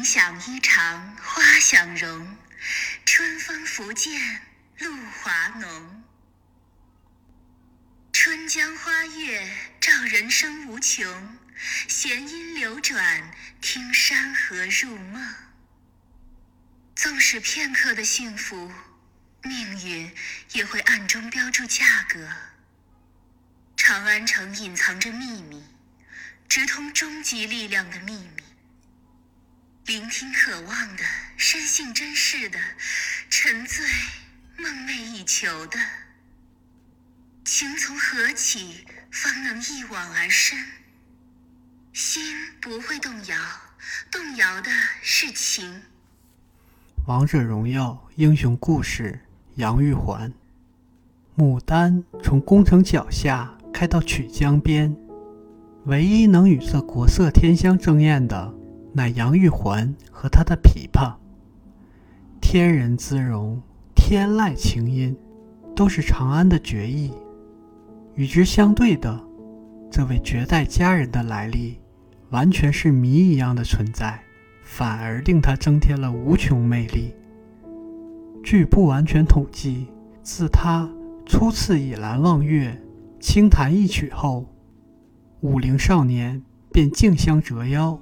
[0.00, 2.38] 云想衣裳花想容，
[3.04, 4.40] 春风拂槛
[4.78, 6.02] 露华浓。
[8.10, 9.46] 春江花月
[9.78, 11.36] 照人生无穷，
[11.86, 15.34] 弦音流转听山河入梦。
[16.96, 18.72] 纵使片刻的幸福，
[19.42, 20.14] 命运
[20.52, 22.26] 也会暗中标注价格。
[23.76, 25.62] 长安城隐藏着秘密，
[26.48, 28.49] 直通终极力量的秘密。
[29.90, 31.02] 聆听渴望的，
[31.36, 32.56] 深信真实的，
[33.28, 33.84] 沉醉
[34.56, 35.80] 梦寐以求的。
[37.44, 40.56] 情从何起，方能一往而深？
[41.92, 42.22] 心
[42.62, 43.36] 不会动摇，
[44.12, 44.70] 动摇的
[45.02, 45.82] 是情。
[47.08, 49.18] 王者荣耀英雄故事：
[49.56, 50.32] 杨玉环。
[51.36, 54.96] 牡丹从宫城脚下开到曲江边，
[55.86, 58.54] 唯一能与这国色天香争艳的。
[58.92, 61.14] 乃杨玉环和他的琵琶，
[62.40, 63.60] 天人姿容，
[63.94, 65.16] 天籁琴音，
[65.76, 67.12] 都是长安的绝艺。
[68.14, 69.20] 与之相对的，
[69.90, 71.78] 这位绝代佳人的来历，
[72.30, 74.20] 完全是谜一样的存在，
[74.64, 77.14] 反而令她增添了无穷魅力。
[78.42, 79.86] 据不完全统计，
[80.22, 80.90] 自她
[81.24, 82.76] 初次倚栏望月，
[83.20, 84.46] 轻弹一曲后，
[85.40, 86.42] 武陵少年
[86.72, 88.00] 便竞相折腰。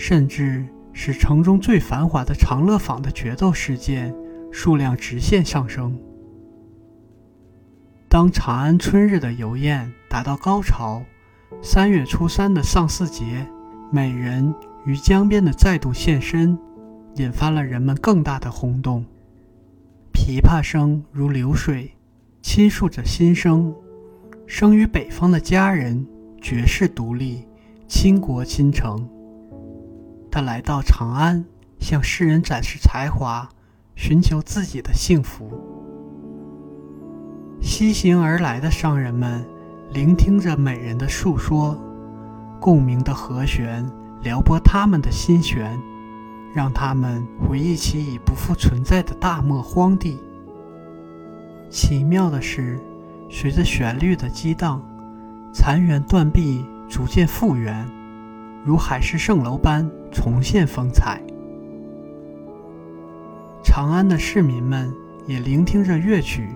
[0.00, 4.14] 甚至使城中最繁华的长乐坊的决斗事件
[4.52, 5.98] 数量直线上升。
[8.08, 11.02] 当长安春日的游宴达到高潮，
[11.60, 13.44] 三月初三的上巳节，
[13.90, 14.54] 美人
[14.86, 16.56] 于江边的再度现身，
[17.16, 19.04] 引发了人们更大的轰动。
[20.12, 21.90] 琵琶声如流水，
[22.40, 23.74] 倾诉着心声。
[24.46, 26.06] 生于北方的佳人，
[26.40, 27.44] 绝世独立，
[27.88, 29.08] 倾国倾城。
[30.38, 31.44] 他来到长安，
[31.80, 33.48] 向世人展示才华，
[33.96, 35.50] 寻求自己的幸福。
[37.60, 39.44] 西行而来的商人们
[39.90, 41.76] 聆听着美人的述说，
[42.60, 43.84] 共鸣的和弦
[44.22, 45.76] 撩拨他们的心弦，
[46.54, 50.20] 让他们回忆起已不复存在的大漠荒地。
[51.68, 52.78] 奇妙的是，
[53.28, 54.80] 随着旋律的激荡，
[55.52, 57.84] 残垣断壁逐渐复原。
[58.64, 61.22] 如海市蜃楼般重现风采。
[63.64, 64.92] 长安的市民们
[65.26, 66.48] 也聆听着乐曲。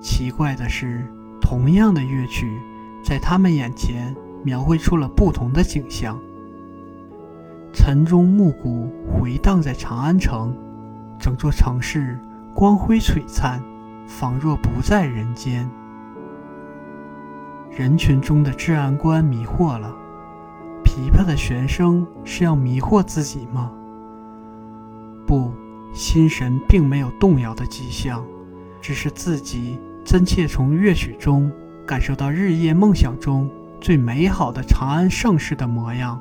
[0.00, 1.04] 奇怪的是，
[1.40, 2.58] 同样的乐曲，
[3.04, 6.18] 在他们眼前描绘出了不同的景象。
[7.72, 10.56] 晨钟暮鼓回荡在长安城，
[11.18, 12.18] 整座城市
[12.54, 13.62] 光辉璀璨，
[14.06, 15.70] 仿若不在人间。
[17.70, 19.94] 人群中的治安官迷惑了。
[20.92, 23.72] 琵琶的弦声是要迷惑自己吗？
[25.26, 25.50] 不，
[25.94, 28.22] 心神并没有动摇的迹象，
[28.78, 31.50] 只是自己真切从乐曲中
[31.86, 33.48] 感受到日夜梦想中
[33.80, 36.20] 最美好的长安盛世的模样。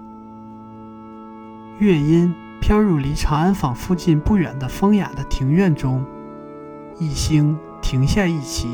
[1.79, 6.01] 乐音飘入离长安坊附近不远的风雅的庭院中，
[6.97, 8.69] 一星停下一旗，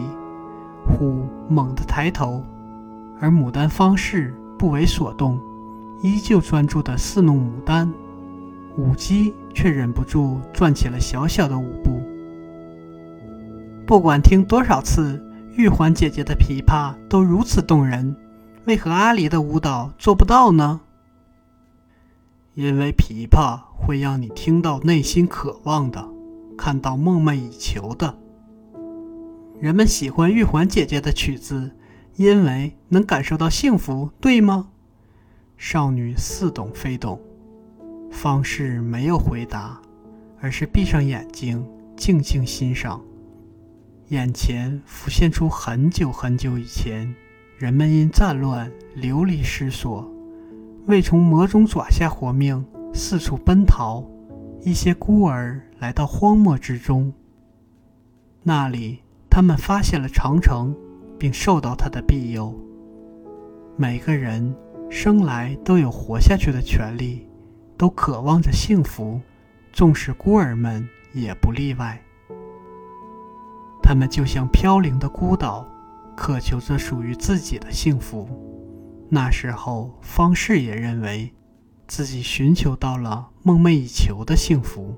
[0.85, 2.45] 忽猛地抬头，
[3.19, 5.41] 而牡丹方士不为所动。
[6.01, 7.91] 依旧专注地侍弄牡丹，
[8.77, 12.01] 舞姬却忍不住转起了小小的舞步。
[13.85, 15.23] 不管听多少次，
[15.55, 18.15] 玉环姐姐的琵琶都如此动人，
[18.65, 20.81] 为何阿离的舞蹈做不到呢？
[22.53, 26.07] 因为琵琶会让你听到内心渴望的，
[26.57, 28.15] 看到梦寐以求的。
[29.59, 31.71] 人们喜欢玉环姐姐的曲子，
[32.15, 34.67] 因为能感受到幸福，对吗？
[35.57, 37.19] 少女似懂非懂，
[38.11, 39.81] 方士没有回答，
[40.39, 43.01] 而是闭上眼睛，静静欣赏。
[44.09, 47.11] 眼前浮现出很久很久以前，
[47.57, 50.07] 人们因战乱流离失所，
[50.85, 52.63] 为从魔种爪下活命，
[52.93, 54.05] 四处奔逃。
[54.61, 57.11] 一些孤儿来到荒漠之中，
[58.43, 60.75] 那里他们发现了长城，
[61.17, 62.53] 并受到它的庇佑。
[63.75, 64.55] 每个人。
[64.89, 67.27] 生来都有活下去的权利，
[67.77, 69.19] 都渴望着幸福，
[69.73, 72.01] 纵使孤儿们也不例外。
[73.83, 75.65] 他们就像飘零的孤岛，
[76.15, 78.27] 渴求着属于自己的幸福。
[79.09, 81.33] 那时候，方士也认为
[81.87, 84.95] 自己寻求到了梦寐以求的幸福。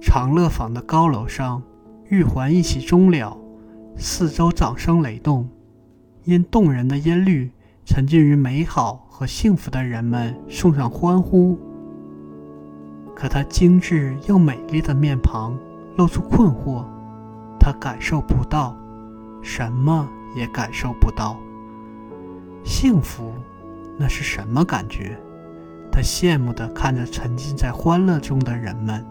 [0.00, 1.62] 长乐坊的高楼上，
[2.08, 3.36] 玉环一起终了，
[3.96, 5.48] 四周掌声雷动，
[6.24, 7.50] 因动人的音律。
[7.88, 11.58] 沉浸于美好和幸福的人们送上欢呼。
[13.16, 15.56] 可她精致又美丽的面庞
[15.96, 16.84] 露出困惑，
[17.58, 18.76] 她感受不到，
[19.40, 20.06] 什么
[20.36, 21.38] 也感受不到。
[22.62, 23.32] 幸福，
[23.96, 25.18] 那是什么感觉？
[25.90, 29.02] 她羡慕地看着沉浸在欢乐中的人们，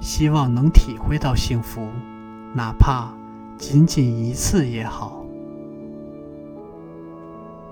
[0.00, 1.86] 希望能体会到幸福，
[2.52, 3.12] 哪怕
[3.56, 5.24] 仅仅一次也好。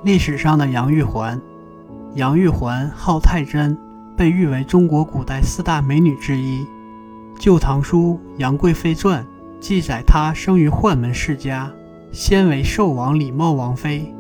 [0.06, 1.42] 历史上的杨玉环，
[2.14, 3.76] 杨玉环号太真，
[4.16, 6.60] 被誉为中国古代四大美女之一。
[7.40, 9.20] 《旧唐书·杨贵妃传》
[9.58, 11.68] 记载，她生于宦门世家，
[12.12, 14.14] 先为寿王李茂王妃。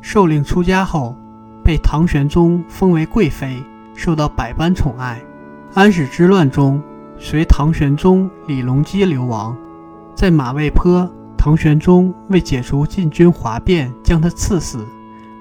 [0.00, 1.16] 受令出家后，
[1.64, 3.60] 被唐玄宗封为贵妃，
[3.92, 5.20] 受到百般宠爱。
[5.74, 6.80] 安史之乱中，
[7.18, 9.56] 随唐玄宗李隆基流亡，
[10.14, 11.10] 在马嵬坡。
[11.46, 14.84] 唐玄宗为解除禁军哗变，将他赐死。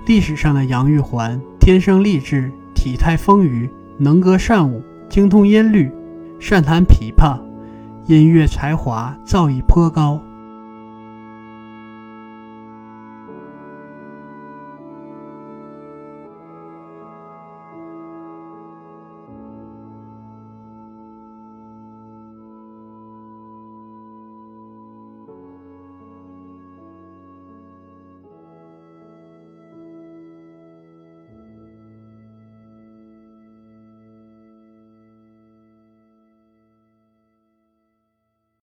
[0.05, 3.67] 历史上的杨玉环天生丽质，体态丰腴，
[3.97, 5.91] 能歌善舞，精通音律，
[6.39, 7.39] 善弹琵琶，
[8.05, 10.21] 音乐才华造诣颇高。